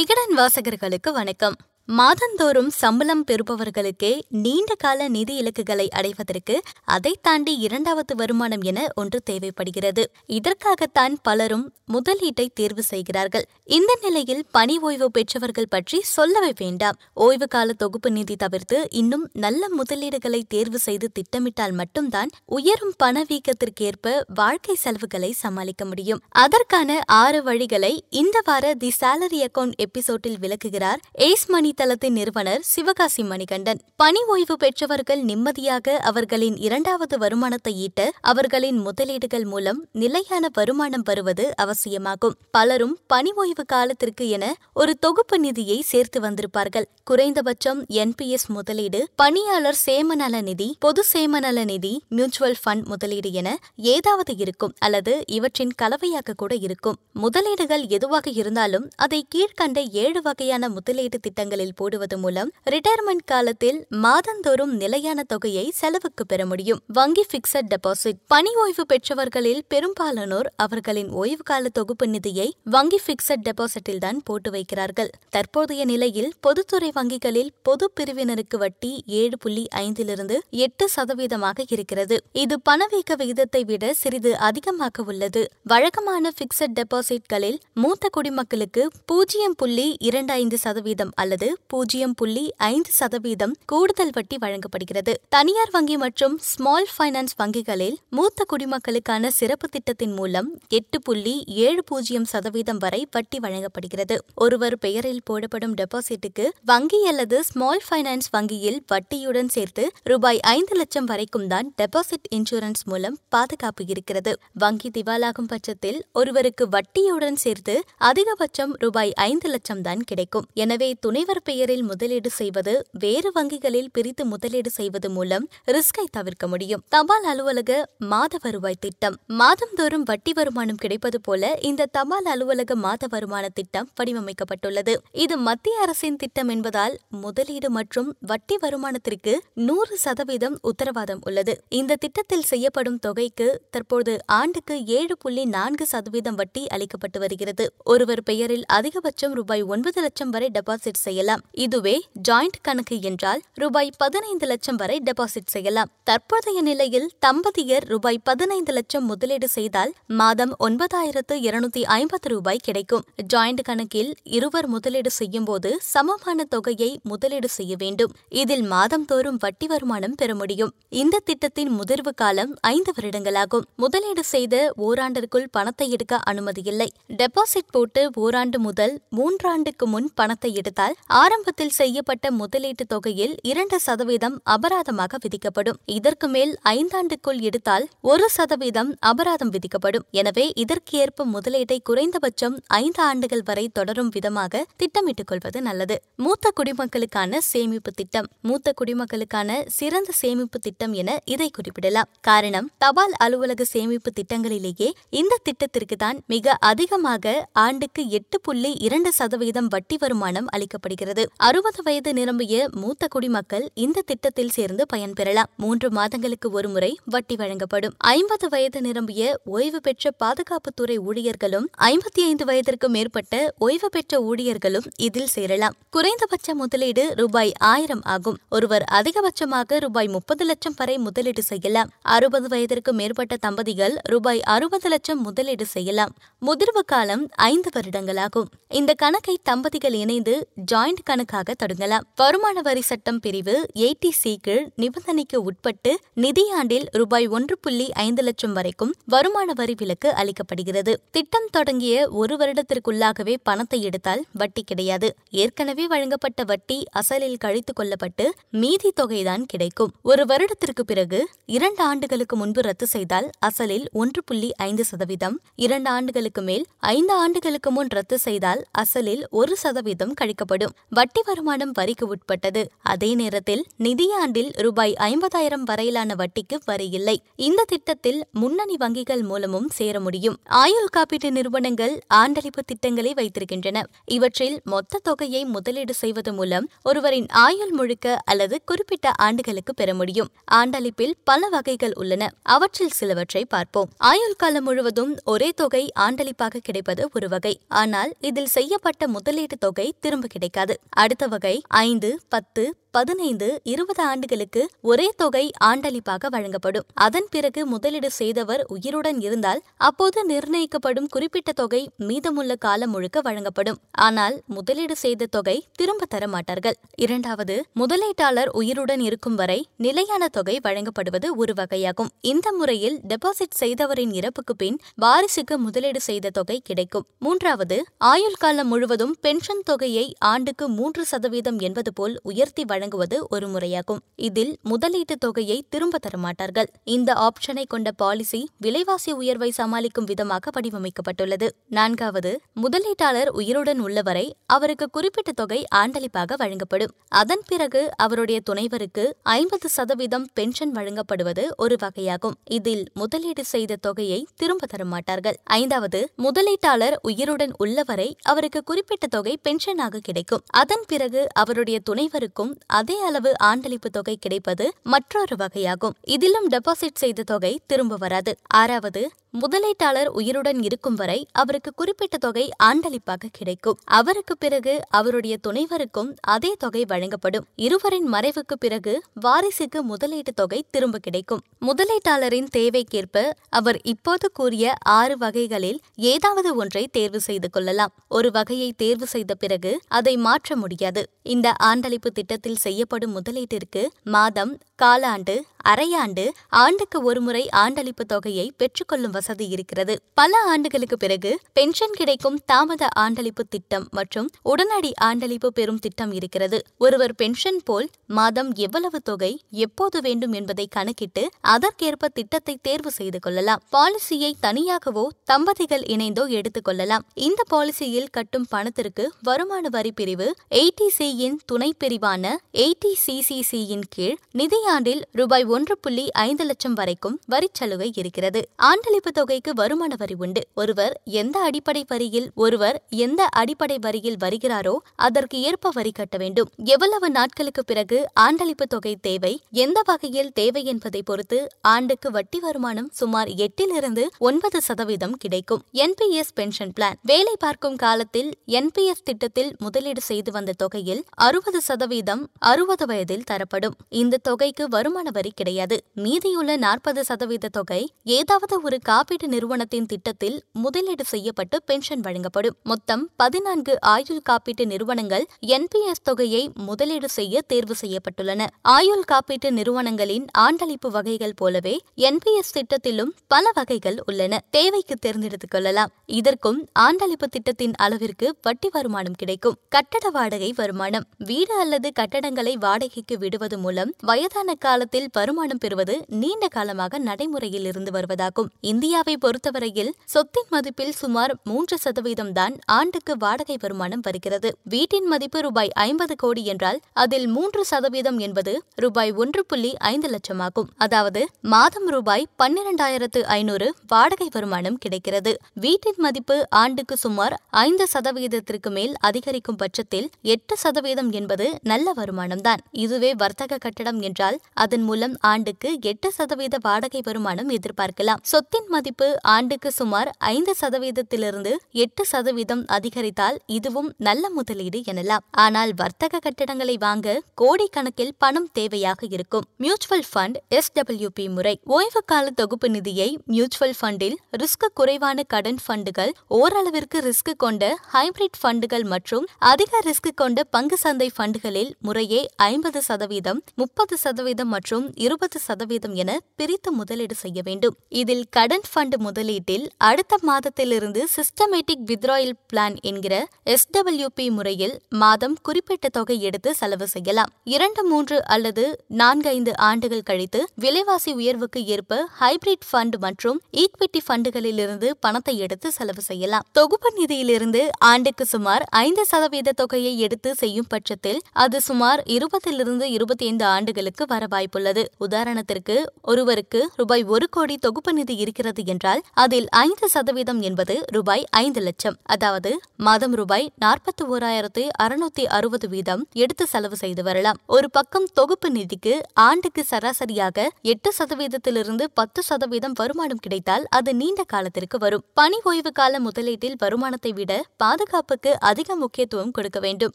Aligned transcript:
விகடன் 0.00 0.34
வாசகர்களுக்கு 0.36 1.12
வணக்கம். 1.12 1.56
மாதந்தோறும் 1.98 2.68
சம்பளம் 2.70 3.24
பெறுபவர்களுக்கே 3.30 4.10
நீண்ட 4.28 4.74
கால 4.74 5.08
நிதி 5.08 5.34
இலக்குகளை 5.36 5.88
அடைவதற்கு 5.90 6.62
அதை 6.84 7.18
தாண்டி 7.22 7.56
இரண்டாவது 7.56 8.14
வருமானம் 8.14 8.60
என 8.60 8.88
ஒன்று 8.94 9.20
தேவைப்படுகிறது. 9.22 10.02
இதற்காகத்தான் 10.26 11.14
பலரும் 11.22 11.72
முதலீட்டை 11.92 12.46
தேர்வு 12.54 12.82
செய்கிறார்கள். 12.82 13.46
இந்த 13.64 13.98
நிலையில் 14.02 14.44
பணி 14.50 14.78
ஓய்வு 14.78 15.10
பெற்றவர்கள் 15.10 15.68
பற்றி 15.68 16.00
சொல்லவே 16.02 16.52
வேண்டாம். 16.58 16.98
ஓய்வு 17.14 17.48
கால 17.48 17.72
தொகுப்பு 17.72 18.10
நிதி 18.10 18.36
தவிர்த்து 18.36 18.86
இன்னும் 18.90 19.30
நல்ல 19.32 19.68
முதலீடுகளை 19.78 20.42
தேர்வு 20.48 20.78
செய்து 20.78 21.08
திட்டமிட்டால் 21.12 21.72
மட்டும்தான் 21.72 22.30
உயரும் 22.44 22.94
பணவீக்கத்திற்கேற்ப 23.04 24.22
வாழ்க்கை 24.34 24.74
செலவுகளை 24.74 25.32
சமாளிக்க 25.32 25.84
முடியும். 25.84 26.22
அதற்கான 26.28 27.00
ஆறு 27.06 27.42
வழிகளை 27.42 27.92
இந்த 28.10 28.38
வார 28.44 28.74
தி 28.74 28.92
சேலரி 29.00 29.42
அக்கவுண்ட் 29.48 29.76
எபிசோட்டில் 29.86 30.40
விளக்குகிறார் 30.40 31.00
ஏஸ் 31.12 31.46
மணி 31.46 31.72
தளத்தின் 31.80 32.12
நிறுவனர் 32.12 32.62
சிவகாசி 32.62 33.22
மணிகண்டன். 33.22 33.80
பணி 33.96 34.20
ஓய்வு 34.28 34.56
பெற்றவர்கள் 34.56 35.20
நிம்மதியாக 35.20 35.96
அவர்களின் 36.10 36.56
இரண்டாவது 36.56 37.18
வருமானத்தை 37.18 37.72
ஈட்ட 37.76 38.00
அவர்களின் 38.20 38.78
முதலீடுகள் 38.78 39.44
மூலம் 39.44 39.78
நிலையான 39.92 40.48
வருமானம் 40.52 41.04
வருவது 41.04 41.44
அவசியமாகும். 41.56 42.36
பலரும் 42.50 42.98
பணி 43.06 43.32
ஓய்வு 43.32 43.64
காலத்திற்கு 43.64 44.28
என 44.28 44.54
ஒரு 44.74 44.94
தொகுப்பு 44.98 45.38
நிதியை 45.38 45.80
சேர்த்து 45.80 46.20
வந்திருப்பார்கள். 46.20 46.88
குறைந்தபட்சம் 47.04 47.80
என்பிஎஸ் 48.00 48.46
முதலீடு 48.46 49.00
பணியாளர் 49.16 49.80
சேமநல 49.86 50.42
நிதி 50.42 50.76
பொது 50.78 51.04
சேமநல 51.12 51.64
நிதி 51.64 52.04
மியூச்சுவல் 52.08 52.58
ஃபண்ட் 52.64 52.84
முதலீடு 52.84 53.32
என 53.32 53.58
ஏதாவது 53.76 54.36
இருக்கும் 54.36 54.74
அல்லது 54.78 55.14
இவற்றின் 55.26 55.74
கலவையாக 55.82 56.36
கூட 56.36 56.54
இருக்கும். 56.54 56.98
முதலீடுகள் 57.12 57.86
எதுவாக 57.88 58.30
இருந்தாலும் 58.30 58.88
அதை 58.96 59.26
கீழ்கண்ட 59.34 59.78
ஏழு 60.04 60.22
வகையான 60.22 60.68
முதலீடு 60.68 61.20
திட்டங்களில் 61.20 61.69
போடுவது 61.72 62.18
மூலம் 62.18 62.52
ரிட்டையர்மெண்ட் 62.70 63.24
காலத்தில் 63.24 63.86
மாதந்தோறும் 63.88 64.74
நிலையான 64.76 65.22
தொகையை 65.22 65.70
செலவுக்கு 65.70 66.26
பெற 66.26 66.46
முடியும். 66.46 66.80
வங்கி 66.86 67.24
பிக்சட் 67.32 67.74
டெபாசிட் 67.74 68.18
பணி 68.26 68.54
ஓய்வு 68.54 68.86
பெற்றவர்களில் 68.86 69.62
பெரும்பாலானோர் 69.68 70.52
அவர்களின் 70.56 71.10
ஓய்வு 71.10 71.42
கால 71.42 71.68
தொகுப்பு 71.68 72.08
நிதியை 72.08 72.56
வங்கி 72.64 73.00
பிக்சட் 73.06 73.44
டெபாசிட்டில் 73.48 73.98
தான் 73.98 74.22
போட்டு 74.22 74.50
வைக்கிறார்கள். 74.50 75.10
தற்போதைய 75.28 75.84
நிலையில் 75.84 76.32
பொதுத்துறை 76.40 76.90
வங்கிகளில் 76.94 77.50
பொது 77.62 77.92
பிரிவினருக்கு 78.00 78.56
வட்டி 78.56 79.02
ஏழு 79.06 79.38
புள்ளி 79.38 79.68
ஐந்திலிருந்து 79.76 80.38
எட்டு 80.50 80.88
சதவீதமாக 80.96 81.64
இருக்கிறது. 81.70 82.18
இது 82.32 82.60
பணவீக்க 82.70 83.16
விகிதத்தை 83.16 83.64
விட 83.64 83.94
சிறிது 83.94 84.36
அதிகமாக 84.36 85.02
உள்ளது. 85.02 85.50
வழக்கமான 85.62 86.30
பிக்சட் 86.38 86.78
டெபாசிட்களில் 86.80 87.58
மூத்த 87.74 88.08
குடிமக்களுக்கு 88.10 88.90
பூஜ்ஜியம் 89.06 89.54
புள்ளி 89.56 89.96
இரண்டு 89.98 90.32
ஐந்து 90.32 90.58
சதவீதம் 90.58 91.10
அல்லது 91.14 91.49
பூஜ்ஜியம் 91.66 92.14
புள்ளி 92.14 92.44
ஐந்து 92.56 92.92
சதவீதம் 92.98 93.54
கூடுதல் 93.72 94.12
வட்டி 94.12 94.36
வழங்கப்படுகிறது. 94.44 95.12
தனியார் 95.28 95.72
வங்கி 95.72 95.96
மற்றும் 95.96 96.34
ஸ்மால் 96.50 96.88
ஃபைனான்ஸ் 96.94 97.36
வங்கிகளில் 97.40 97.96
மூத்த 98.08 98.46
குடிமக்களுக்கான 98.52 99.32
சிறப்பு 99.38 99.68
திட்டத்தின் 99.68 100.14
மூலம் 100.14 100.48
எட்டு 100.68 101.00
புள்ளி 101.02 101.34
ஏழு 101.46 101.84
பூஜ்ஜியம் 101.84 102.28
சதவீதம் 102.32 102.78
வரை 102.78 103.02
வட்டி 103.10 103.38
வழங்கப்படுகிறது. 103.38 104.18
ஒருவர் 104.34 104.78
பெயரில் 104.78 105.22
போடப்படும் 105.30 105.74
டெபாசிட்டுக்கு 105.80 106.46
வங்கி 106.64 107.00
அல்லது 107.06 107.38
ஸ்மால் 107.44 107.84
ஃபைனான்ஸ் 107.88 108.30
வங்கியில் 108.30 108.78
வட்டியுடன் 108.92 109.50
சேர்த்து 109.56 109.84
ரூபாய் 110.02 110.40
ஐந்து 110.56 110.76
லட்சம் 110.76 111.04
வரைக்கும் 111.04 111.46
தான் 111.46 111.68
டெபாசிட் 111.82 112.28
இன்சூரன்ஸ் 112.36 112.84
மூலம் 112.84 113.18
பாதுகாப்பு 113.28 113.84
இருக்கிறது. 113.86 114.34
வங்கி 114.54 114.90
திவாலாகும் 114.96 115.48
பட்சத்தில் 115.52 115.98
ஒருவருக்கு 116.12 116.66
வட்டியுடன் 116.76 117.38
சேர்த்து 117.44 117.74
அதிகபட்சம் 118.10 118.72
ரூபாய் 118.84 119.12
ஐந்து 119.28 119.48
லட்சம் 119.48 119.82
தான் 119.82 120.02
கிடைக்கும். 120.10 120.46
எனவே 120.54 120.88
துணைவர் 121.00 121.39
பெயரில் 121.40 121.82
முதலீடு 121.82 122.30
செய்வது 122.30 122.86
வேறு 122.92 123.32
வங்கிகளில் 123.34 123.90
பிரித்து 123.92 124.24
முதலீடு 124.24 124.70
செய்வது 124.70 125.10
மூலம் 125.10 125.48
ரிஸ்கை 125.66 126.04
தவிர்க்க 126.10 126.48
முடியும். 126.48 126.82
தபால் 126.88 127.24
அலுவலக 127.24 127.88
மாத 127.98 128.38
வருவாய் 128.42 128.80
திட்டம். 128.80 129.18
மாதந்தோறும் 129.26 130.02
வட்டி 130.02 130.32
வருமானம் 130.32 130.76
கிடைப்பது 130.76 131.20
போல 131.20 131.58
இந்த 131.60 131.86
தபால் 131.86 132.24
அலுவலக 132.24 132.74
மாத 132.74 133.06
வருமான 133.10 133.48
திட்டம் 133.48 133.90
வடிவமைக்கப்பட்டுள்ளது. 134.00 134.96
இது 135.12 135.36
மத்திய 135.36 135.80
அரசின் 135.80 136.16
திட்டம் 136.16 136.48
என்பதால் 136.48 136.98
முதலீடு 137.08 137.70
மற்றும் 137.70 138.16
வட்டி 138.20 138.58
வருமானத்திற்கு 138.62 139.36
நூறு 139.54 139.96
சதவீதம் 139.96 140.58
உத்தரவாதம் 140.62 141.20
உள்ளது. 141.24 141.64
இந்த 141.68 141.96
திட்டத்தில் 141.96 142.42
செய்யப்படும் 142.42 142.98
தொகைக்கு 142.98 143.60
தற்போது 143.70 144.18
ஆண்டுக்கு 144.26 144.84
ஏழு 144.84 145.16
புள்ளி 145.18 145.44
நான்கு 145.44 145.86
சதவீதம் 145.86 146.34
வட்டி 146.34 146.66
அளிக்கப்பட்டு 146.66 147.18
வருகிறது. 147.18 147.74
ஒருவர் 147.84 148.22
பெயரில் 148.22 148.64
அதிகபட்சம் 148.72 149.32
ரூபாய் 149.32 149.62
ஒன்பது 149.62 150.00
லட்சம் 150.00 150.30
வரை 150.30 150.50
டெபாசிட் 150.58 150.98
செய்யலாம். 150.98 151.29
செய்யலாம். 151.30 151.42
இதுவே 151.64 151.96
ஜாயிண்ட் 152.28 152.60
கணக்கு 152.66 152.96
என்றால் 153.10 153.40
ரூபாய் 153.62 153.90
பதினைந்து 154.02 154.46
லட்சம் 154.52 154.78
வரை 154.82 154.96
டெபாசிட் 155.08 155.52
செய்யலாம். 155.54 155.90
தற்போதைய 156.08 156.58
நிலையில் 156.68 157.08
தம்பதியர் 157.26 157.84
ரூபாய் 157.92 158.20
பதினைந்து 158.28 158.72
லட்சம் 158.78 159.06
முதலீடு 159.10 159.48
செய்தால் 159.56 159.92
மாதம் 160.20 160.52
ஒன்பதாயிரத்து 160.66 161.34
இருநூத்தி 161.46 161.82
ஐம்பது 161.98 162.28
ரூபாய் 162.34 162.64
கிடைக்கும். 162.66 163.04
ஜாயிண்ட் 163.34 163.62
கணக்கில் 163.68 164.10
இருவர் 164.38 164.68
முதலீடு 164.74 165.12
செய்யும் 165.20 165.48
போது 165.50 165.70
சமமான 165.92 166.46
தொகையை 166.54 166.90
முதலீடு 167.12 167.50
செய்ய 167.58 167.74
வேண்டும். 167.84 168.14
இதில் 168.42 168.64
மாதந்தோறும் 168.74 169.40
வட்டி 169.44 169.66
வருமானம் 169.66 170.16
பெற 170.20 170.30
முடியும். 170.34 170.72
இந்த 171.02 171.22
திட்டத்தின் 171.30 171.72
முதிர்வு 171.78 172.14
காலம் 172.22 172.52
ஐந்து 172.74 172.92
வருடங்களாகும். 172.96 173.66
முதலீடு 173.76 174.24
செய்த 174.34 174.54
ஓராண்டிற்குள் 174.86 175.48
பணத்தை 175.50 175.88
எடுக்க 175.90 176.14
அனுமதியில்லை. 176.32 176.88
டெபாசிட் 177.20 177.72
போட்டு 177.76 178.02
ஓராண்டு 178.24 178.58
முதல் 178.58 178.94
மூன்றாண்டுக்கு 179.18 179.86
முன் 179.86 180.08
பணத்தை 180.14 180.50
எடுத்தால் 180.60 180.96
ஆரம்பத்தில் 181.22 181.72
செய்யப்பட்ட 181.78 182.26
முதலீட்டு 182.30 182.84
தொகையில் 182.92 183.32
இரண்டு 183.50 183.76
சதவீதம் 183.86 184.36
அபராதமாக 184.54 185.18
விதிக்கப்படும். 185.24 185.78
இதற்கு 185.96 186.26
மேல் 186.34 186.52
ஐந்தாண்டுக்குள் 186.72 187.40
எடுத்தால் 187.48 187.84
ஒரு 188.10 188.26
சதவீதம் 188.36 188.90
அபராதம் 189.10 189.50
விதிக்கப்படும். 189.54 190.04
எனவே 190.20 190.44
இதற்கேற்ப 190.62 191.26
முதலீட்டை 191.34 191.78
குறைந்தபட்சம் 191.88 192.56
ஐந்து 192.80 193.02
ஆண்டுகள் 193.08 193.44
வரை 193.48 193.64
தொடரும் 193.78 194.12
விதமாக 194.16 194.62
திட்டமிட்டுக் 194.82 195.30
கொள்வது 195.30 195.60
நல்லது. 195.68 195.96
மூத்த 196.26 196.52
குடிமக்களுக்கான 196.60 197.40
சேமிப்பு 197.50 197.92
திட்டம். 198.00 198.28
மூத்த 198.50 198.74
குடிமக்களுக்கான 198.80 199.58
சிறந்த 199.78 200.14
சேமிப்பு 200.20 200.60
திட்டம் 200.68 200.94
என 201.02 201.18
இதை 201.34 201.50
குறிப்பிடலாம். 201.58 202.10
காரணம் 202.30 202.70
தபால் 202.84 203.18
அலுவலக 203.26 203.68
சேமிப்பு 203.74 204.12
திட்டங்களிலேயே 204.20 204.90
இந்த 205.22 205.40
திட்டத்திற்கு 205.48 205.98
தான் 206.06 206.20
மிக 206.34 206.56
அதிகமாக 206.72 207.36
ஆண்டுக்கு 207.66 208.04
எட்டு 208.20 208.38
புள்ளி 208.40 208.72
இரண்டு 208.88 209.12
சதவீதம் 209.20 209.70
வட்டி 209.76 209.98
வருமானம் 210.04 210.50
அளிக்கப்படுகிறது. 210.56 211.08
வருகிறது. 211.10 211.34
அறுபது 211.36 211.82
வயது 211.82 212.12
நிரம்பிய 212.12 212.68
மூத்த 212.70 213.06
குடிமக்கள் 213.08 213.70
இந்த 213.74 214.02
திட்டத்தில் 214.06 214.50
சேர்ந்து 214.50 214.86
பயன்பெறலாம் 214.94 215.50
மூன்று 215.56 215.90
மாதங்களுக்கு 215.90 216.50
ஒருமுறை 216.50 216.98
வட்டி 217.04 217.36
வழங்கப்படும். 217.36 217.94
ஐம்பது 217.98 218.48
வயது 218.48 218.80
நிரம்பிய 218.80 219.40
ஓய்வு 219.44 219.80
பெற்ற 219.80 220.10
பாதுகாப்புத்துறை 220.24 220.96
ஊழியர்களும் 221.08 221.66
ஐம்பத்தி 221.78 222.20
ஐந்து 222.30 222.44
வயதிற்கு 222.44 222.88
மேற்பட்ட 222.88 223.54
ஓய்வு 223.58 223.88
பெற்ற 223.88 224.20
ஊழியர்களும் 224.20 224.86
இதில் 224.96 225.26
சேரலாம். 225.26 225.74
குறைந்தபட்ச 225.90 226.54
முதலீடு 226.54 227.14
ரூபாய் 227.16 227.52
ஆயிரம் 227.58 228.04
ஆகும். 228.04 228.38
ஒருவர் 228.50 228.84
அதிகபட்சமாக 228.90 229.78
ரூபாய் 229.78 230.08
முப்பது 230.08 230.44
லட்சம் 230.44 230.74
வரை 230.76 230.98
முதலீடு 230.98 231.42
செய்யலாம். 231.42 231.90
அறுபது 232.02 232.48
வயதிற்கு 232.48 232.92
மேற்பட்ட 232.92 233.36
தம்பதிகள் 233.36 233.96
ரூபாய் 234.02 234.42
அறுபது 234.42 234.88
லட்சம் 234.88 235.20
முதலீடு 235.20 235.66
செய்யலாம். 235.66 236.12
முதிர்வு 236.46 236.82
காலம் 236.86 237.28
ஐந்து 237.50 237.70
வருடங்களாகும். 237.76 238.48
இந்த 238.68 238.92
கணக்கை 238.94 239.38
தம்பதிகள் 239.42 239.92
இணைந்து 239.92 240.48
ஜாயிண்ட் 240.72 240.99
கணக்காக 241.02 241.54
தொடங்கலாம். 241.54 242.06
வருமான 242.16 242.60
வரி 242.60 242.80
சட்டம் 242.80 243.18
பிரிவு 243.18 243.66
எயிட்டி 243.78 244.10
சி 244.10 244.38
கீழ் 244.42 244.70
நிபந்தனைக்கு 244.76 245.36
உட்பட்டு 245.36 245.98
நிதியாண்டில் 246.16 246.86
ரூபாய் 246.90 247.26
ஒன்று 247.26 247.58
புள்ளி 247.58 247.92
ஐந்து 247.92 248.22
லட்சம் 248.22 248.52
வரைக்கும் 248.52 248.94
வருமான 249.06 249.52
வரி 249.54 249.74
விலக்கு 249.78 250.14
அளிக்கப்படுகிறது. 250.16 250.94
திட்டம் 251.10 251.48
தொடங்கிய 251.50 252.08
ஒரு 252.10 252.36
வருடத்திற்குள்ளாகவே 252.36 253.36
பணத்தை 253.42 253.82
எடுத்தால் 253.82 254.24
வட்டி 254.32 254.62
கிடையாது. 254.62 255.16
ஏற்கனவே 255.30 255.86
வழங்கப்பட்ட 255.86 256.44
வட்டி 256.44 256.84
அசலில் 256.92 257.36
கழித்துக் 257.36 257.80
கொள்ளப்பட்டு 257.80 258.30
மீதி 258.50 258.92
தொகைதான் 259.00 259.42
கிடைக்கும். 259.42 259.92
ஒரு 260.02 260.26
வருடத்திற்கு 260.26 260.84
பிறகு 260.84 261.28
இரண்டு 261.46 261.82
ஆண்டுகளுக்கு 261.82 262.36
முன்பு 262.36 262.60
ரத்து 262.60 262.86
செய்தால் 262.86 263.30
அசலில் 263.38 263.86
ஒன்று 263.92 264.24
புள்ளி 264.24 264.54
ஐந்து 264.56 264.84
சதவீதம் 264.84 265.40
இரண்டு 265.54 265.90
ஆண்டுகளுக்கு 265.90 266.42
மேல் 266.42 266.66
ஐந்து 266.78 267.12
ஆண்டுகளுக்கு 267.12 267.70
முன் 267.70 267.88
ரத்து 267.88 268.18
செய்தால் 268.18 268.64
அசலில் 268.70 269.28
ஒரு 269.30 269.56
சதவீதம் 269.56 270.14
கழிக்கப்படும். 270.14 270.72
வட்டி 270.92 271.22
வருமானம் 271.24 271.70
வரிக்கு 271.72 272.06
உட்பட்டது. 272.06 272.70
அதே 272.82 273.14
நேரத்தில் 273.14 273.66
நிதியாண்டில் 273.78 274.60
ரூபாய் 274.62 274.94
ஐம்பதாயிரம் 274.98 275.62
வரையிலான 275.64 276.14
வட்டிக்கு 276.14 276.56
வரி 276.64 276.88
இல்லை. 276.90 277.22
இந்த 277.36 277.64
திட்டத்தில் 277.64 278.26
முன்னணி 278.32 278.76
வங்கிகள் 278.80 279.22
மூலமும் 279.22 279.68
சேர 279.68 280.00
முடியும். 280.00 280.38
ஆயுள் 280.44 280.88
காப்பீட்டு 280.96 281.30
நிறுவனங்கள் 281.30 282.00
ஆண்டளிப்பு 282.14 282.64
திட்டங்களை 282.66 283.14
வைத்திருக்கின்றன. 283.14 283.82
இவற்றில் 284.04 284.60
மொத்த 284.64 284.98
தொகையை 285.02 285.44
முதலீடு 285.44 285.94
செய்வது 285.94 286.32
மூலம் 286.32 286.68
ஒருவரின் 286.82 287.28
ஆயுள் 287.28 287.70
முழுக்க 287.70 288.18
அல்லது 288.24 288.62
குறிப்பிட்ட 288.64 289.12
ஆண்டுகளுக்கு 289.16 289.74
பெற 289.74 289.94
முடியும். 289.94 290.28
ஆண்டளிப்பில் 290.52 291.14
பல 291.24 291.48
வகைகள் 291.48 291.92
உள்ளன. 291.96 292.30
அவற்றில் 292.42 292.96
சிலவற்றை 293.00 293.44
பார்ப்போம். 293.44 293.88
ஆயுள் 293.98 294.36
காலம் 294.36 294.64
முழுவதும் 294.64 295.18
ஒரே 295.24 295.50
தொகை 295.50 295.92
ஆண்டளிப்பாக 296.00 296.56
கிடைப்பது 296.62 297.10
ஒரு 297.14 297.28
வகை. 297.28 297.60
ஆனால் 297.68 298.12
இதில் 298.20 298.46
செய்யப்பட்ட 298.46 299.08
முதலீட்டு 299.08 299.58
தொகை 299.58 299.94
திரும்ப 300.00 300.26
கிடைக்காது. 300.26 300.79
அடுத்த 300.96 301.26
வகை 301.26 301.62
ஐந்து 301.68 302.20
பத்து 302.28 302.62
பதினைந்து 302.96 303.48
இருபது 303.72 304.02
ஆண்டுகளுக்கு 304.02 304.62
ஒரே 304.90 305.06
தொகை 305.16 305.42
ஆண்டளிப்பாக 305.64 306.28
வழங்கப்படும். 306.28 306.86
அதன் 307.06 307.28
பிறகு 307.30 307.60
முதலீடு 307.66 308.10
செய்தவர் 308.10 308.62
உயிருடன் 308.66 309.20
இருந்தால் 309.20 309.60
அப்போது 309.88 310.24
நிர்ணயிக்கப்படும் 310.28 311.08
குறிப்பிட்ட 311.10 311.52
தொகை 311.52 311.82
மீதமுள்ள 312.08 312.54
காலம் 312.56 312.90
முழுக்க 312.90 313.20
வழங்கப்படும். 313.20 313.78
ஆனால் 314.06 314.36
முதலீடு 314.46 314.96
செய்த 314.96 315.28
தொகை 315.36 315.56
திரும்ப 315.72 316.06
தர 316.06 316.28
மாட்டார்கள். 316.28 316.76
இரண்டாவது 316.94 317.56
முதலீட்டாளர் 317.80 318.50
உயிருடன் 318.60 319.00
இருக்கும் 319.00 319.34
வரை 319.34 319.58
நிலையான 319.76 320.28
தொகை 320.28 320.56
வழங்கப்படுவது 320.62 321.30
ஒரு 321.36 321.54
வகையாகும். 321.60 322.10
இந்த 322.32 322.52
முறையில் 322.52 322.98
டெபாசிட் 323.12 323.58
செய்தவரின் 323.60 324.12
இறப்புக்கு 324.12 324.56
பின் 324.56 324.80
வாரிசுக்கு 325.04 325.56
முதலீடு 325.66 326.00
செய்த 326.00 326.30
தொகை 326.30 326.58
கிடைக்கும். 326.64 327.06
மூன்றாவது 327.18 327.78
ஆயுள் 328.12 328.38
காலம் 328.38 328.68
முழுவதும் 328.68 329.14
பென்ஷன் 329.20 329.64
தொகையை 329.64 330.06
ஆண்டுக்கு 330.32 330.68
மூன்று 330.68 331.04
சதவீதம் 331.04 331.58
என்பது 331.58 331.92
போல் 331.92 332.14
உயர்த்தி 332.22 332.64
வழங்குவது 332.80 333.16
ஒரு 333.30 333.46
முறையாகும். 333.48 333.98
இதில் 334.28 334.52
முதலீட்டு 334.62 335.14
தொகையை 335.18 335.56
திரும்ப 335.72 335.98
தரமாட்டார்கள். 336.04 336.68
இந்த 336.84 337.10
ஆப்ஷனை 337.26 337.64
கொண்ட 337.68 337.88
பாலிசி 338.02 338.40
விலைவாசி 338.64 339.12
உயர்வை 339.12 339.50
சமாளிக்கும் 339.50 340.06
விதமாக 340.10 340.50
வடிவமைக்கப்பட்டுள்ளது. 340.54 341.48
நான்காவது 341.68 342.30
முதலீட்டாளர் 342.62 343.30
உயிருடன் 343.40 343.80
உள்ளவரை 343.80 344.24
அவருக்கு 344.46 344.86
குறிப்பிட்ட 344.90 345.32
தொகை 345.32 345.60
ஆண்டளிப்பாக 345.74 346.36
வழங்கப்படும். 346.36 346.94
அதன் 347.20 347.44
பிறகு 347.46 347.82
அவருடைய 347.96 348.38
துணைவருக்கு 348.50 349.04
ஐம்பது 349.22 349.68
சதவீதம் 349.68 350.26
பென்ஷன் 350.34 350.72
வழங்கப்படுவது 350.72 351.44
ஒரு 351.56 351.76
வகையாகும். 351.84 352.38
இதில் 352.50 352.84
முதலீடு 352.94 353.44
செய்த 353.44 353.78
தொகையை 353.88 354.20
திரும்ப 354.36 354.66
தரமாட்டார்கள். 354.72 355.38
ஐந்தாவது 355.44 356.00
முதலீட்டாளர் 356.26 356.98
உயிருடன் 357.02 357.54
உள்ளவரை 357.58 358.08
அவருக்கு 358.22 358.62
குறிப்பிட்ட 358.64 359.06
தொகை 359.06 359.36
பென்ஷனாக 359.48 360.04
கிடைக்கும். 360.08 360.44
அதன் 360.62 360.84
பிறகு 360.86 361.20
அவருடைய 361.42 361.78
துணைவருக்கும் 361.90 362.52
அதே 362.70 363.00
அளவு 363.00 363.34
ஆண்டளிப்பு 363.44 363.90
தொகை 363.90 364.16
கிடைப்பது 364.20 364.72
மற்றொரு 364.82 365.36
வகையாகும். 365.36 365.96
இதிலும் 366.04 366.48
டெபாசிட் 366.50 367.00
செய்த 367.02 367.22
தொகை 367.22 367.60
திரும்ப 367.66 367.96
வராது. 367.96 368.36
ஆறாவது 368.46 369.10
முதலீட்டாளர் 369.38 370.08
உயிருடன் 370.08 370.62
இருக்கும் 370.62 370.94
வரை 370.94 371.26
அவருக்கு 371.32 371.72
குறிப்பிட்ட 371.74 372.18
தொகை 372.18 372.48
ஆண்டளிப்பாக 372.62 373.28
கிடைக்கும். 373.32 373.78
அவருக்கு 373.84 374.36
பிறகு 374.36 374.80
அவருடைய 374.88 375.36
துணைவருக்கும் 375.46 376.08
அதே 376.20 376.54
தொகை 376.58 376.84
வழங்கப்படும். 376.84 377.46
இருவரின் 377.56 378.12
மறைவுக்கு 378.12 378.56
பிறகு 378.58 379.02
வாரிசுக்கு 379.22 379.80
முதலீட்டு 379.82 380.32
தொகை 380.34 380.64
திரும்ப 380.70 380.98
கிடைக்கும். 380.98 381.42
முதலீட்டாளரின் 381.60 382.48
தேவைக்கேற்ப 382.56 383.30
அவர் 383.48 383.80
இப்போது 383.82 384.30
கூறிய 384.32 384.74
ஆறு 384.80 385.18
வகைகளில் 385.18 385.80
ஏதாவது 385.94 386.56
ஒன்றை 386.56 386.88
தேர்வு 386.92 387.20
செய்து 387.20 387.50
கொள்ளலாம். 387.50 387.94
ஒரு 388.08 388.30
வகையை 388.30 388.72
தேர்வு 388.76 389.06
செய்த 389.06 389.34
பிறகு 389.34 389.80
அதை 389.88 390.16
மாற்ற 390.16 390.56
முடியாது. 390.56 391.10
இந்த 391.22 391.54
ஆண்டளிப்பு 391.62 392.10
திட்டத்தில் 392.14 392.56
செய்யப்படும் 392.56 393.16
முதலீட்டிற்கு 393.16 393.88
மாதம் 394.02 394.58
காலாண்டு 394.82 395.40
அரையாண்டு 395.68 396.30
ஆண்டுக்கு 396.48 397.02
ஒருமுறை 397.02 397.48
ஆண்டளிப்பு 397.56 398.04
தொகையை 398.06 398.52
பெற்றுக்கொள்ளும் 398.56 399.10
வசதி 399.10 399.48
இருக்கிறது. 399.48 400.00
பல 400.14 400.38
ஆண்டுகளுக்கு 400.38 400.96
பிறகு 400.96 401.40
பென்ஷன் 401.52 401.92
கிடைக்கும் 401.92 402.38
தாமத 402.52 402.86
ஆண்டளிப்பு 402.98 403.42
திட்டம் 403.50 403.88
மற்றும் 403.90 404.30
உடனடி 404.42 404.92
ஆண்டளிப்பு 405.04 405.46
பெறும் 405.46 405.78
திட்டம் 405.78 406.12
இருக்கிறது. 406.12 406.62
ஒருவர் 406.78 407.14
பென்ஷன் 407.14 407.60
போல் 407.64 407.90
மாதம் 408.06 408.52
எவ்வளவு 408.54 409.00
தொகை 409.00 409.40
எப்போது 409.50 410.00
வேண்டும் 410.00 410.32
என்பதை 410.32 410.66
கணக்கிட்டு 410.70 411.28
அதற்கேற்ப 411.40 412.08
திட்டத்தை 412.08 412.58
தேர்வு 412.62 412.90
செய்து 412.90 413.18
கொள்ளலாம். 413.18 413.62
பாலிசியை 413.72 414.32
தனியாகவோ 414.42 415.06
தம்பதிகள் 415.24 415.82
இணைந்தோ 415.82 416.28
எடுத்துக் 416.28 416.64
கொள்ளலாம். 416.64 417.04
இந்த 417.14 417.42
பாலிசியில் 417.50 418.10
கட்டும் 418.10 418.46
பணத்திற்கு 418.48 419.12
வருமான 419.22 419.68
வரி 419.68 419.92
பிரிவு 419.92 420.34
எயிட்டிசியின் 420.50 421.36
துணை 421.46 421.74
பிரிவான 421.84 422.36
எயிட்டிசிசிசியின் 422.52 423.82
கீழ் 423.88 424.16
நிதியாண்டில் 424.38 425.02
ரூபாய் 425.12 425.44
ஒன்று 425.50 425.78
புள்ளி 425.78 426.10
ஐந்து 426.12 426.44
லட்சம் 426.44 426.72
வரைக்கும் 426.72 427.20
வரிச்சலுகை 427.32 427.90
இருக்கிறது. 427.94 428.40
ஆண்டளிப்பு 428.62 429.10
தொகைக்கு 429.12 429.54
வருமான 429.54 429.94
வரி 429.98 430.14
உண்டு. 430.18 430.42
ஒருவர் 430.54 431.00
எந்த 431.04 431.36
அடிப்படை 431.38 431.84
வரியில் 431.88 432.30
ஒருவர் 432.34 432.82
எந்த 432.90 433.26
அடிப்படை 433.30 433.78
வரியில் 433.80 434.16
வருகிறாரோ 434.20 434.74
அதற்கு 434.96 435.40
ஏற்ப 435.40 435.70
வரி 435.72 435.90
கட்ட 435.90 436.16
வேண்டும். 436.16 436.48
எவ்வளவு 436.64 437.10
நாட்களுக்கு 437.10 437.64
பிறகு 437.64 437.98
ஆண்டளிப்பு 438.20 438.66
தொகை 438.68 438.96
தேவை? 438.96 439.34
எந்த 439.50 439.82
வகையில் 439.84 440.32
தேவை 440.32 440.64
என்பதை 440.64 441.02
பொறுத்து 441.02 441.38
ஆண்டுக்கு 441.60 442.10
வட்டி 442.10 442.40
வருமானம் 442.40 442.90
சுமார் 442.92 443.28
எட்டிலிருந்து 443.28 444.04
ஒன்பது 444.18 444.60
சதவீதம் 444.60 445.16
கிடைக்கும். 445.16 445.62
NPS 445.74 446.34
pension 446.34 446.72
plan. 446.80 446.98
வேலை 447.02 447.34
பார்க்கும் 447.38 447.76
காலத்தில் 447.76 448.30
என்பிஎஸ் 448.46 449.04
திட்டத்தில் 449.04 449.54
முதலீடு 449.58 450.00
செய்து 450.00 450.32
வந்த 450.32 450.52
தொகையில் 450.52 451.04
அறுபது 451.26 451.60
சதவீதம் 451.60 452.28
அறுபது 452.38 452.86
வயதில் 452.86 453.24
தரப்படும். 453.24 453.76
இந்த 453.88 454.22
தொகைக்கு 454.28 454.68
வருமான 454.68 455.08
வரி 455.12 455.32
கிடையாது. 455.40 455.76
மீதியுள்ள 455.94 456.56
நாற்பது 456.56 457.04
சதவீத 457.04 457.48
தொகை 457.48 457.82
ஏதாவது 458.04 458.62
ஒரு 458.62 458.78
காப்பீட்டு 458.88 459.26
நிறுவனத்தின் 459.26 459.86
திட்டத்தில் 459.86 460.42
முதலீடு 460.52 461.04
செய்யப்பட்டு 461.04 461.62
பென்ஷன் 461.62 462.00
வழங்கப்படும். 462.00 462.56
மொத்தம் 462.62 463.08
பதினான்கு 463.16 463.80
ஆயுள் 463.80 464.22
காப்பீட்டு 464.30 464.64
நிறுவனங்கள் 464.64 465.26
என்பிஎஸ் 465.46 466.02
தொகையை 466.02 466.50
முதலீடு 466.54 467.08
செய்ய 467.08 467.42
தேர்வு 467.42 467.74
செய்யப்பட்டுள்ளன. 467.80 468.46
ஆயுள் 468.62 469.04
காப்பீட்டு 469.12 469.50
நிறுவனங்களின் 469.50 470.26
ஆண்டளிப்பு 470.38 470.88
வகைகள் 470.88 471.34
போலவே 471.36 471.80
என்பிஎஸ் 471.96 472.52
திட்டத்திலும் 472.52 473.10
பல 473.26 473.50
வகைகள் 473.54 473.98
உள்ளன. 474.06 474.40
தேவைக்கு 474.50 474.96
தேர்ந்தெடுத்துக் 474.96 475.50
கொள்ளலாம். 475.50 475.90
இதற்கும் 476.06 476.68
ஆண்டளிப்பு 476.78 477.26
திட்டத்தின் 477.30 477.72
அளவிற்கு 477.76 478.36
வட்டி 478.42 478.68
வருமானம் 478.72 479.18
கிடைக்கும். 479.18 479.56
கட்டட 479.68 480.10
வாடகை 480.10 480.52
வருமானம். 480.56 481.06
வீடு 481.18 481.54
அல்லது 481.60 481.92
கட்டடங்களை 482.00 482.54
வாடகைக்கு 482.54 483.18
விடுவது 483.18 483.58
மூலம் 483.58 483.94
வயதான 484.00 484.54
காலத்தில் 484.54 485.10
வருமானம் 485.30 485.60
பெறுவது 485.62 485.94
நீண்ட 486.20 486.44
காலமாக 486.54 486.98
நடைமுறையில் 487.08 487.66
இருந்து 487.70 487.90
வருவதாகும். 487.96 488.48
இந்தியாவை 488.70 489.14
பொறுத்தவரையில் 489.24 489.90
சொத்தின் 490.12 490.48
மதிப்பில் 490.54 490.94
சுமார் 491.00 491.32
மூன்று 491.50 491.76
சதவீதம் 491.84 492.32
தான் 492.38 492.54
ஆண்டுக்கு 492.76 493.12
வாடகை 493.24 493.56
வருமானம் 493.64 494.02
வருகிறது. 494.06 494.48
வீட்டின் 494.72 495.06
மதிப்பு 495.12 495.40
ரூபாய் 495.46 495.70
ஐம்பது 495.84 496.14
கோடி 496.22 496.42
என்றால் 496.52 496.78
அதில் 497.02 497.28
மூன்று 497.36 497.62
சதவீதம் 497.70 498.18
என்பது 498.26 498.54
ரூபாய் 498.84 499.12
ஒன்று 499.24 499.44
புள்ளி 499.50 499.70
ஐந்து 499.92 500.10
லட்சமாகும். 500.14 500.68
அதாவது 500.86 501.22
மாதம் 501.54 501.88
ரூபாய் 501.94 502.26
பன்னிரண்டாயிரத்து 502.42 503.22
ஐநூறு 503.36 503.68
வாடகை 503.92 504.28
வருமானம் 504.36 504.80
கிடைக்கிறது. 504.84 505.34
வீட்டின் 505.66 506.02
மதிப்பு 506.06 506.38
ஆண்டுக்கு 506.62 506.98
சுமார் 507.04 507.36
ஐந்து 507.64 507.88
சதவீதத்திற்கு 507.94 508.72
மேல் 508.78 508.96
அதிகரிக்கும் 509.10 509.60
பட்சத்தில் 509.62 510.10
எட்டு 510.34 510.56
சதவீதம் 510.64 511.12
என்பது 511.20 511.48
நல்ல 511.72 511.94
வருமானம்தான் 512.00 512.62
இதுவே 512.84 513.12
வர்த்தக 513.22 513.60
கட்டடம் 513.66 514.02
என்றால் 514.10 514.40
அதன் 514.66 514.86
மூலம் 514.90 515.16
ஆண்டுக்கு 515.30 515.70
எட்டு 515.90 516.08
சதவீத 516.16 516.58
வாடகை 516.66 517.00
வருமானம் 517.06 517.50
எதிர்பார்க்கலாம். 517.56 518.20
சொத்தின் 518.30 518.68
மதிப்பு 518.74 519.08
ஆண்டுக்கு 519.34 519.70
சுமார் 519.78 520.10
ஐந்து 520.34 520.54
சதவீதத்திலிருந்து 520.60 521.52
எட்டு 521.84 522.04
சதவீதம் 522.12 522.62
அதிகரித்தால் 522.76 523.38
இதுவும் 523.58 523.90
நல்ல 524.08 524.30
முதலீடு 524.36 524.80
எனலாம். 524.92 525.24
ஆனால் 525.44 525.72
வர்த்தக 525.82 526.20
கட்டடங்களை 526.26 526.76
வாங்க 526.86 527.16
கோடிக்கணக்கில் 527.42 528.14
பணம் 528.24 528.48
தேவையாக 528.58 529.10
இருக்கும். 529.16 529.46
மியூச்சுவல் 529.64 530.06
ஃபண்ட் 530.10 530.38
எஸ்டபிள்யூபி 530.58 531.26
முறை. 531.36 531.54
ஓய்வு 531.76 532.02
கால 532.12 532.26
தொகுப்பு 532.40 532.70
நிதியை 532.76 533.08
மியூச்சுவல் 533.34 533.76
ஃபண்டில் 533.80 534.16
ரிஸ்க் 534.42 534.66
குறைவான 534.80 535.18
கடன் 535.34 535.60
ஃபண்டுகள் 535.66 536.12
ஓரளவிற்கு 536.40 536.98
ரிஸ்க் 537.08 537.32
கொண்ட 537.44 537.64
ஹைபிரிட் 537.94 538.38
ஃபண்டுகள் 538.42 538.84
மற்றும் 538.94 539.26
அதிக 539.52 539.80
ரிஸ்க் 539.88 540.10
கொண்ட 540.22 540.44
பங்கு 540.56 540.76
சந்தை 540.84 541.08
ஃபண்டுகளில் 541.16 541.72
முறையே 541.88 542.20
ஐம்பது 542.48 542.82
சதவீதம் 542.88 543.40
முப்பது 543.54 543.96
சதவீதம் 544.04 544.50
மற்றும் 544.54 544.86
இருபது 545.10 545.38
சதவீதம் 545.44 545.94
என 546.02 546.10
பிரித்து 546.38 546.70
முதலீடு 546.72 547.14
செய்ய 547.20 547.38
வேண்டும். 547.46 547.74
இதில் 548.00 548.24
கடன் 548.36 548.66
ஃபண்ட் 548.70 548.96
முதலீட்டில் 549.04 549.64
அடுத்த 549.88 550.14
மாதத்திலிருந்து 550.28 551.00
சிஸ்டமேட்டிக் 551.14 551.84
வித்ராயல் 551.90 552.34
பிளான் 552.50 552.76
என்கிற 552.90 553.14
எஸ்டபிள்யூபி 553.54 554.26
முறையில் 554.36 554.74
மாதம் 555.02 555.34
குறிப்பிட்ட 555.42 555.88
தொகை 555.96 556.16
எடுத்து 556.28 556.50
செலவு 556.60 556.86
செய்யலாம். 556.94 557.30
இரண்டு 557.54 557.82
மூன்று 557.90 558.18
அல்லது 558.34 558.64
நான்கு 559.00 559.28
ஐந்து 559.28 559.54
ஆண்டுகள் 559.68 560.04
கழித்து 560.10 560.42
விலைவாசி 560.64 561.12
உயர்வுக்கு 561.20 561.62
ஏற்ப 561.76 561.98
ஹைபிரிட் 562.20 562.68
ஃபண்ட் 562.70 562.98
மற்றும் 563.06 563.40
ஈக்விட்டி 563.62 564.02
ஃபண்டுகளிலிருந்து 564.06 564.90
பணத்தை 565.06 565.34
எடுத்து 565.46 565.70
செலவு 565.78 566.04
செய்யலாம். 566.10 566.46
தொகுப்பு 566.60 566.92
நிதியிலிருந்து 567.00 567.64
ஆண்டுக்கு 567.92 568.26
சுமார் 568.34 568.66
ஐந்து 568.84 569.04
சதவீத 569.12 569.56
தொகையை 569.62 569.94
எடுத்து 570.06 570.32
செய்யும் 570.44 570.70
பட்சத்தில் 570.74 571.20
அது 571.44 571.60
சுமார் 571.70 572.02
இருபதிலிருந்து 572.18 572.88
இருபத்தி 572.98 573.26
ஐந்து 573.32 573.44
ஆண்டுகளுக்கு 573.56 574.04
வர 574.14 574.24
வாய்ப்புள்ளது. 574.36 574.84
உதாரணத்திற்கு 575.06 575.76
ஒருவருக்கு 576.02 576.60
ரூபாய் 576.76 577.04
ஒரு 577.14 577.26
கோடி 577.30 577.56
தொகுப்பு 577.56 577.92
நிதி 577.92 578.14
இருக்கிறது 578.16 578.62
என்றால் 578.66 579.02
அதில் 579.24 579.48
ஐந்து 579.60 579.88
சதவீதம் 579.88 580.40
என்பது 580.40 580.74
ரூபாய் 580.96 581.24
ஐந்து 581.42 581.60
லட்சம். 581.60 581.96
அதாவது 582.14 582.50
மாதம் 582.88 583.14
ரூபாய் 583.20 583.46
நாற்பத்தி 583.64 584.04
ஓராயிரத்து 584.14 584.64
அறுநூத்தி 584.84 585.24
அறுபது 585.38 585.68
வீதம் 585.68 586.02
எடுத்து 586.22 586.46
செலவு 586.46 586.76
செய்து 586.76 587.02
வரலாம். 587.02 587.40
ஒரு 587.46 587.70
பக்கம் 587.70 588.08
தொகுப்பு 588.12 588.50
நிதிக்கு 588.50 588.94
ஆண்டுக்கு 589.26 589.64
சராசரியாக 589.70 590.48
எட்டு 590.72 590.92
சதவீதத்திலிருந்து 590.98 591.86
பத்து 591.94 592.22
சதவீதம் 592.22 592.76
வருமானம் 592.80 593.22
கிடைத்தால் 593.26 593.66
அது 593.78 593.90
நீண்ட 593.94 594.22
காலத்திற்கு 594.34 594.78
வரும். 594.78 595.04
பணி 595.14 595.40
ஓய்வு 595.44 595.72
கால 595.72 596.00
முதலீட்டில் 596.00 596.58
வருமானத்தை 596.58 597.12
விட 597.12 597.32
பாதுகாப்புக்கு 597.56 598.32
அதிக 598.50 598.76
முக்கியத்துவம் 598.76 599.34
கொடுக்க 599.38 599.58
வேண்டும். 599.60 599.94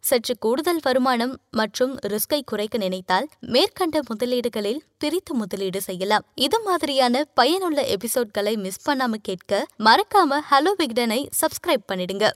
சற்று 0.00 0.34
கூடுதல் 0.38 0.82
வருமானம் 0.82 1.32
மற்றும் 1.50 1.92
ரிஸ்கை 2.12 2.38
குறைக்க 2.44 2.76
நினைத்தால் 2.78 3.26
மேற்கண்ட 3.54 4.00
முதலீடுகளில் 4.10 4.77
பிரித்து 4.98 5.34
முதலீடு 5.34 5.80
செய்யலாம். 5.80 6.24
இது 6.34 6.62
மாதிரியான 6.62 7.24
பயனுள்ள 7.34 7.82
எபிசோட்களை 7.82 8.56
மிஸ் 8.56 8.90
பண்ணாம 8.90 9.14
கேட்க 9.22 9.66
மறக்காம 9.84 10.40
ஹலோ 10.50 10.74
விக்டனை 10.78 11.26
சப்ஸ்கிரைப் 11.40 11.88
பண்ணிடுங்க. 11.92 12.26